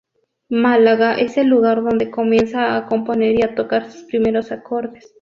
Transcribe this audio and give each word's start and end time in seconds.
Málaga 0.49 1.13
es 1.13 1.37
el 1.37 1.45
lugar 1.49 1.83
donde 1.83 2.09
comienza 2.09 2.75
a 2.75 2.87
componer 2.87 3.37
y 3.39 3.43
a 3.43 3.53
tocar 3.53 3.91
sus 3.91 4.01
primeros 4.05 4.51
acordes. 4.51 5.07